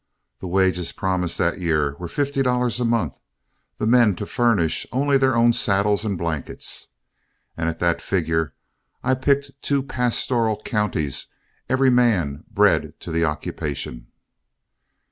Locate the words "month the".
2.85-3.85